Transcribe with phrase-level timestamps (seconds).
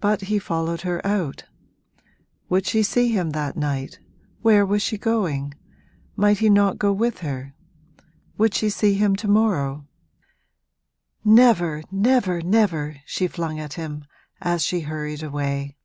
[0.00, 1.44] But he followed her out:
[2.48, 4.00] would she see him that night?
[4.42, 5.54] Where was she going?
[6.16, 7.54] might he not go with her?
[8.36, 9.86] would she see him to morrow?
[11.24, 14.04] 'Never, never, never!' she flung at him
[14.40, 15.76] as she hurried away.